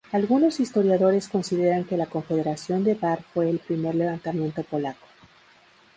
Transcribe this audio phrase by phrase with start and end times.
[0.11, 5.05] Algunos historiadores consideran que la Confederación de Bar fue el primer levantamiento polaco.